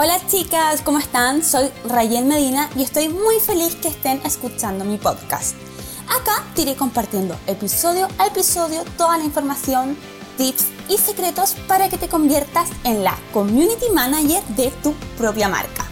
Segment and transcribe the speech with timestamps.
[0.00, 1.42] Hola chicas, ¿cómo están?
[1.42, 5.56] Soy Rayen Medina y estoy muy feliz que estén escuchando mi podcast.
[6.04, 9.96] Acá te iré compartiendo episodio a episodio toda la información,
[10.36, 15.87] tips y secretos para que te conviertas en la community manager de tu propia marca.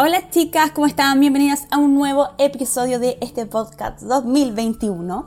[0.00, 1.18] Hola chicas, ¿cómo están?
[1.18, 5.26] Bienvenidas a un nuevo episodio de este podcast 2021.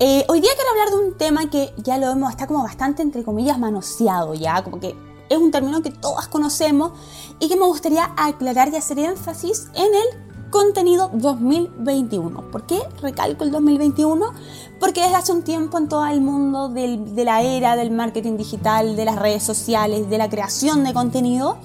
[0.00, 3.02] Eh, hoy día quiero hablar de un tema que ya lo vemos, está como bastante
[3.02, 4.96] entre comillas manoseado ya, como que
[5.28, 6.94] es un término que todas conocemos
[7.38, 12.50] y que me gustaría aclarar y hacer énfasis en el contenido 2021.
[12.50, 14.32] ¿Por qué recalco el 2021?
[14.80, 18.96] Porque desde hace un tiempo en todo el mundo de la era del marketing digital,
[18.96, 21.58] de las redes sociales, de la creación de contenido,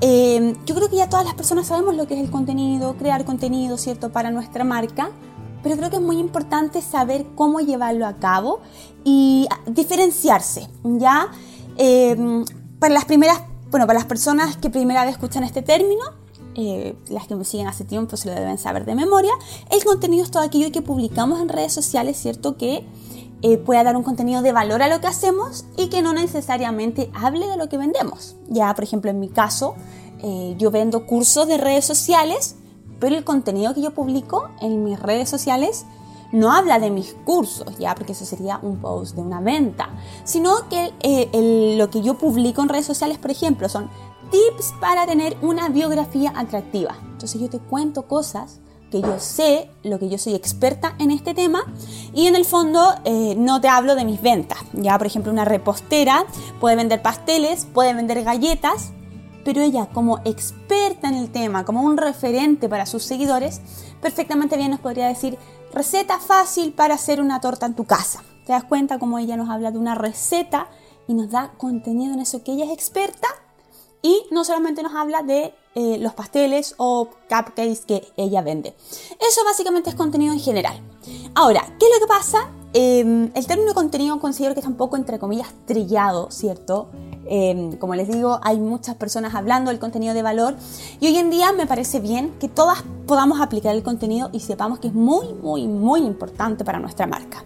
[0.00, 3.24] eh, yo creo que ya todas las personas sabemos lo que es el contenido, crear
[3.24, 5.10] contenido, ¿cierto?, para nuestra marca,
[5.62, 8.60] pero creo que es muy importante saber cómo llevarlo a cabo
[9.04, 11.28] y diferenciarse, ¿ya?
[11.76, 12.44] Eh,
[12.78, 16.04] para las primeras, bueno, para las personas que primera vez escuchan este término,
[16.54, 19.32] eh, las que me siguen hace tiempo se lo deben saber de memoria,
[19.70, 22.86] el contenido es todo aquello que publicamos en redes sociales, ¿cierto?, que
[23.42, 27.10] eh, pueda dar un contenido de valor a lo que hacemos y que no necesariamente
[27.14, 28.36] hable de lo que vendemos.
[28.48, 29.74] Ya, por ejemplo, en mi caso,
[30.22, 32.56] eh, yo vendo cursos de redes sociales,
[32.98, 35.84] pero el contenido que yo publico en mis redes sociales
[36.32, 39.90] no habla de mis cursos, ya, porque eso sería un post de una venta,
[40.24, 43.90] sino que eh, lo que yo publico en redes sociales, por ejemplo, son
[44.30, 46.96] tips para tener una biografía atractiva.
[47.12, 48.60] Entonces yo te cuento cosas
[49.00, 51.64] yo sé, lo que yo soy experta en este tema
[52.12, 54.58] y en el fondo eh, no te hablo de mis ventas.
[54.72, 56.26] Ya, por ejemplo, una repostera
[56.60, 58.92] puede vender pasteles, puede vender galletas,
[59.44, 63.60] pero ella como experta en el tema, como un referente para sus seguidores,
[64.00, 65.38] perfectamente bien nos podría decir
[65.72, 68.22] receta fácil para hacer una torta en tu casa.
[68.44, 70.68] ¿Te das cuenta cómo ella nos habla de una receta
[71.06, 73.28] y nos da contenido en eso que ella es experta?
[74.02, 78.74] Y no solamente nos habla de eh, los pasteles o cupcakes que ella vende.
[79.20, 80.80] Eso básicamente es contenido en general.
[81.34, 82.48] Ahora, ¿qué es lo que pasa?
[82.72, 86.88] Em, el término contenido considero que está un poco entre comillas trillado, ¿cierto?
[87.26, 90.56] Em, como les digo, hay muchas personas hablando del contenido de valor
[90.98, 94.78] y hoy en día me parece bien que todas podamos aplicar el contenido y sepamos
[94.78, 97.44] que es muy, muy, muy importante para nuestra marca.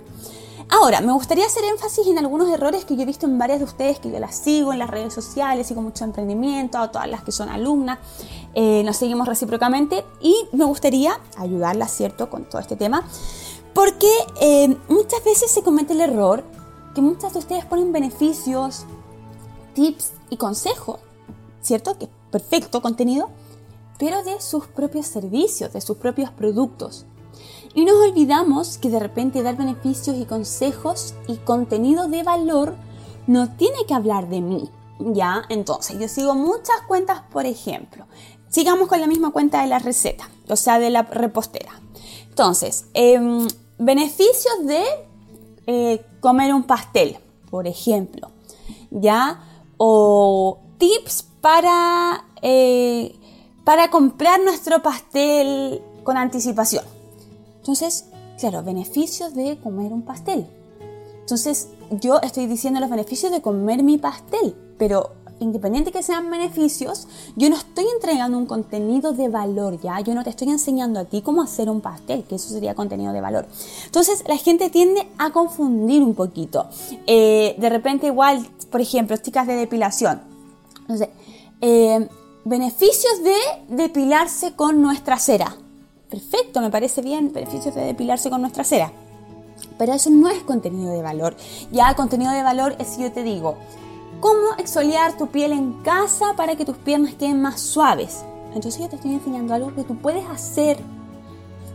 [0.73, 3.65] Ahora, me gustaría hacer énfasis en algunos errores que yo he visto en varias de
[3.65, 7.25] ustedes, que yo las sigo en las redes sociales, sigo mucho emprendimiento, a todas las
[7.25, 7.99] que son alumnas,
[8.55, 13.05] eh, nos seguimos recíprocamente y me gustaría ayudarlas, ¿cierto?, con todo este tema,
[13.75, 14.11] porque
[14.41, 16.45] eh, muchas veces se comete el error
[16.95, 18.85] que muchas de ustedes ponen beneficios,
[19.75, 21.01] tips y consejos,
[21.63, 21.99] ¿cierto?
[21.99, 23.29] Que perfecto contenido,
[23.99, 27.07] pero de sus propios servicios, de sus propios productos.
[27.75, 32.75] Y nos olvidamos que de repente dar beneficios y consejos y contenido de valor
[33.27, 34.71] no tiene que hablar de mí.
[34.99, 35.45] ¿Ya?
[35.49, 38.07] Entonces, yo sigo muchas cuentas, por ejemplo.
[38.49, 41.81] Sigamos con la misma cuenta de la receta, o sea, de la repostera.
[42.29, 43.47] Entonces, em,
[43.79, 44.85] beneficios de
[45.67, 47.19] eh, comer un pastel,
[47.51, 48.31] por ejemplo.
[48.91, 49.41] ¿Ya?
[49.77, 53.15] O tips para, eh,
[53.65, 56.85] para comprar nuestro pastel con anticipación.
[57.61, 58.07] Entonces,
[58.39, 60.47] claro, beneficios de comer un pastel.
[61.21, 67.09] Entonces, yo estoy diciendo los beneficios de comer mi pastel, pero independiente que sean beneficios,
[67.37, 70.01] yo no estoy entregando un contenido de valor, ¿ya?
[70.01, 73.13] Yo no te estoy enseñando a ti cómo hacer un pastel, que eso sería contenido
[73.13, 73.47] de valor.
[73.87, 76.67] Entonces, la gente tiende a confundir un poquito.
[77.07, 80.21] Eh, de repente, igual, por ejemplo, chicas de depilación.
[80.83, 81.09] Entonces,
[81.61, 82.09] eh,
[82.45, 83.37] beneficios de
[83.69, 85.57] depilarse con nuestra cera.
[86.11, 88.93] Perfecto, me parece bien, beneficios de depilarse con nuestra cera.
[89.79, 91.37] Pero eso no es contenido de valor.
[91.71, 93.57] Ya contenido de valor es si yo te digo,
[94.21, 98.25] ¿cómo exfoliar tu piel en casa para que tus piernas queden más suaves?
[98.55, 100.79] Entonces yo te estoy enseñando algo que tú puedes hacer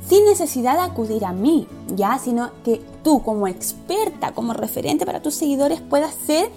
[0.08, 5.22] sin necesidad de acudir a mí, ya, sino que tú como experta, como referente para
[5.22, 6.52] tus seguidores puedas ser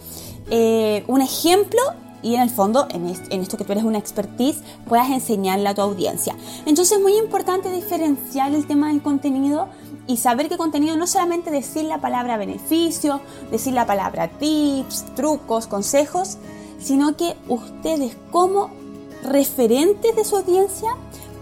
[0.51, 1.81] eh, un ejemplo
[2.23, 5.83] y en el fondo, en, esto que tú eres una expertise, puedas enseñarle a tu
[5.83, 6.37] audiencia.
[6.67, 9.69] Entonces es muy importante diferenciar el tema del contenido
[10.07, 13.21] y saber que contenido no solamente decir la palabra beneficio,
[13.51, 16.39] decir la palabra tips, trucos, consejos,
[16.79, 18.71] sino que ustedes como
[19.23, 20.91] referentes de su audiencia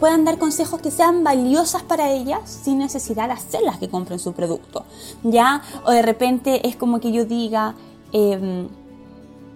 [0.00, 4.32] puedan dar consejos que sean valiosas para ellas sin necesidad de hacerlas que compren su
[4.32, 4.84] producto.
[5.22, 5.62] ¿Ya?
[5.84, 7.74] O de repente es como que yo diga...
[8.12, 8.68] Em,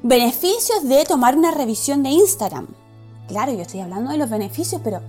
[0.02, 2.69] Beneficios de tomar una revisión de Instagram.
[3.29, 5.00] Claro, yo estoy hablando de los beneficios, pero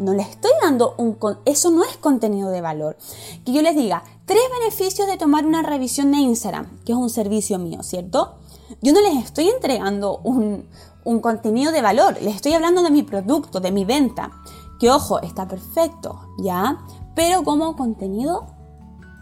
[0.00, 1.16] no, les estoy dando un...
[1.44, 2.96] Eso no es contenido de valor.
[3.44, 7.08] Que yo les diga, tres beneficios de tomar una revisión de Instagram, que es un
[7.08, 8.34] servicio mío, ¿cierto?
[8.82, 10.68] Yo no les estoy entregando un,
[11.04, 14.32] un contenido de valor, les estoy hablando de mi producto, de mi venta.
[14.80, 16.84] Que ojo, está perfecto, ¿ya?
[17.14, 18.46] Pero como contenido,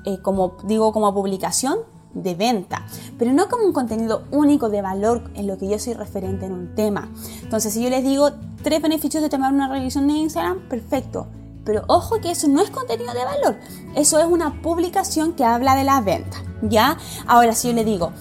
[0.06, 1.80] eh, como digo, como publicación,
[2.14, 2.86] de venta,
[3.18, 6.52] pero no como un contenido único de valor en lo que yo soy referente en
[6.52, 7.10] un tema.
[7.42, 8.30] Entonces, si yo les digo
[8.62, 11.26] tres beneficios de tomar una revisión de Instagram, perfecto.
[11.64, 13.56] Pero ojo que eso no es contenido de valor,
[13.94, 16.98] eso es una publicación que habla de la venta, ¿ya?
[17.26, 18.12] Ahora, si yo les digo,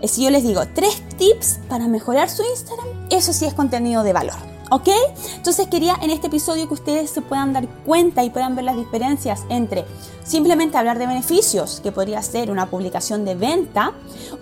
[0.00, 4.02] eh, si yo les digo tres tips para mejorar su Instagram, eso sí es contenido
[4.02, 4.59] de valor.
[4.70, 4.88] ¿Ok?
[5.36, 8.76] Entonces quería en este episodio que ustedes se puedan dar cuenta y puedan ver las
[8.76, 9.84] diferencias entre
[10.22, 13.92] simplemente hablar de beneficios, que podría ser una publicación de venta,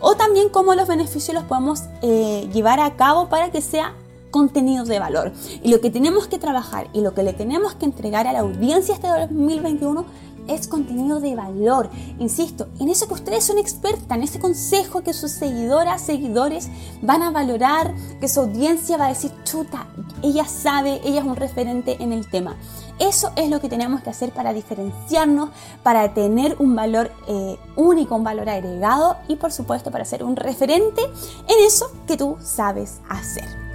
[0.00, 3.94] o también cómo los beneficios los podemos eh, llevar a cabo para que sea
[4.30, 5.32] contenido de valor.
[5.62, 8.40] Y lo que tenemos que trabajar y lo que le tenemos que entregar a la
[8.40, 10.04] audiencia este 2021
[10.48, 11.90] es contenido de valor.
[12.18, 16.68] Insisto, en eso que ustedes son expertas, en ese consejo que sus seguidoras, seguidores
[17.02, 19.86] van a valorar, que su audiencia va a decir, chuta,
[20.22, 22.56] ella sabe, ella es un referente en el tema.
[22.98, 25.50] Eso es lo que tenemos que hacer para diferenciarnos,
[25.84, 30.34] para tener un valor eh, único, un valor agregado y por supuesto para ser un
[30.34, 33.67] referente en eso que tú sabes hacer.